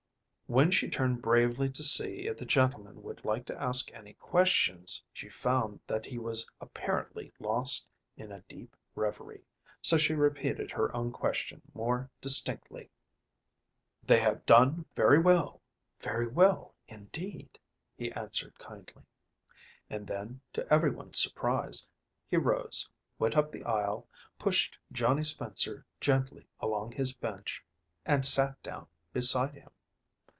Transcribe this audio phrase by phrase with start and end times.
[0.47, 5.01] When she turned bravely to see if the gentleman would like to ask any questions,
[5.13, 9.45] she found that he was apparently lost in a deep reverie,
[9.81, 12.89] so she repeated her own question more distinctly.
[14.03, 15.61] "They have done very well,
[16.01, 17.57] very well indeed,"
[17.95, 19.03] he answered kindly;
[19.89, 21.87] and then, to every one's surprise,
[22.27, 24.05] he rose, went up the aisle,
[24.37, 27.63] pushed Johnny Spencer gently along his bench,
[28.05, 29.69] and sat down beside him.